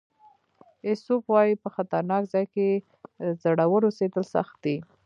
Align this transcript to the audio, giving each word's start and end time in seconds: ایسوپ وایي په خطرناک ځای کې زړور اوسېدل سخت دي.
ایسوپ 0.87 1.23
وایي 1.31 1.53
په 1.63 1.69
خطرناک 1.75 2.23
ځای 2.33 2.45
کې 2.53 2.67
زړور 3.41 3.81
اوسېدل 3.87 4.23
سخت 4.35 4.55
دي. 4.63 4.77